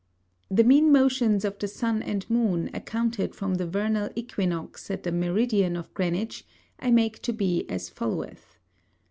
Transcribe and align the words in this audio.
The 0.49 0.63
mean 0.63 0.91
Motions 0.91 1.45
of 1.45 1.59
the 1.59 1.67
Sun 1.67 2.01
and 2.01 2.27
Moon, 2.27 2.71
accounted 2.73 3.35
from 3.35 3.53
the 3.53 3.67
Vernal 3.67 4.09
Æquinox 4.17 4.89
at 4.89 5.03
the 5.03 5.11
Meridian 5.11 5.75
of 5.75 5.93
Greenwich, 5.93 6.43
I 6.79 6.89
make 6.89 7.21
to 7.21 7.31
be 7.33 7.69
as 7.69 7.87
followeth. 7.87 8.57